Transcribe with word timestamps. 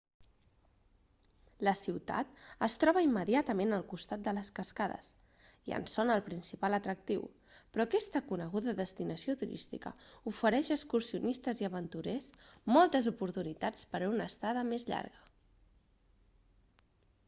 la 1.65 1.71
ciutat 1.81 2.29
es 2.67 2.75
troba 2.83 3.03
immediatament 3.07 3.75
al 3.77 3.83
costat 3.91 4.23
de 4.27 4.33
les 4.37 4.49
cascades 4.59 5.09
i 5.71 5.75
en 5.81 5.85
són 5.91 6.13
el 6.15 6.23
principal 6.31 6.77
atractiu 6.79 7.27
però 7.75 7.85
aquesta 7.87 8.23
coneguda 8.31 8.75
destinació 8.81 9.37
turística 9.43 9.93
ofereix 10.33 10.73
a 10.73 10.79
excursionistes 10.81 11.63
i 11.65 11.69
aventurers 11.71 12.31
moltes 12.79 13.11
oportunitats 13.15 13.89
per 13.95 14.03
a 14.03 14.09
una 14.17 14.29
estada 14.35 14.65
més 14.75 14.89
llarga 14.93 15.25